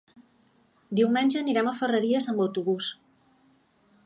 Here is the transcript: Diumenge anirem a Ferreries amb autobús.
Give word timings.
Diumenge 0.99 1.39
anirem 1.43 1.71
a 1.73 1.75
Ferreries 1.83 2.29
amb 2.33 2.45
autobús. 2.47 2.93